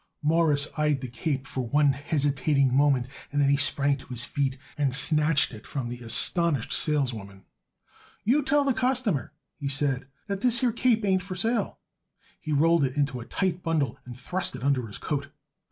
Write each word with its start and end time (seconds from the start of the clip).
Morris 0.23 0.67
eyed 0.79 0.99
the 0.99 1.07
cape 1.07 1.45
for 1.45 1.61
one 1.61 1.93
hesitating 1.93 2.73
moment, 2.73 3.05
and 3.31 3.39
then 3.39 3.49
he 3.49 3.55
sprang 3.55 3.95
to 3.97 4.07
his 4.07 4.23
feet 4.23 4.57
and 4.75 4.95
snatched 4.95 5.51
it 5.51 5.67
from 5.67 5.89
the 5.89 5.99
astonished 6.01 6.71
saleswoman. 6.73 7.45
"You 8.23 8.41
tell 8.41 8.63
the 8.63 8.73
customer," 8.73 9.31
he 9.59 9.67
said, 9.67 10.07
"that 10.25 10.41
this 10.41 10.61
here 10.61 10.71
cape 10.73 11.05
ain't 11.05 11.21
for 11.21 11.35
sale." 11.35 11.77
He 12.39 12.51
rolled 12.51 12.83
it 12.83 12.97
into 12.97 13.19
a 13.19 13.25
tight 13.25 13.61
bundle 13.61 13.99
and 14.03 14.19
thrust 14.19 14.55
it 14.55 14.63
under 14.63 14.87
his 14.87 14.97
coat. 14.97 15.27